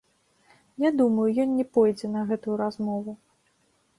Я 0.83 0.89
думаю, 1.01 1.25
ён 1.43 1.49
не 1.59 1.65
пойдзе 1.77 2.07
на 2.15 2.21
гэтую 2.31 2.55
размову. 2.63 3.13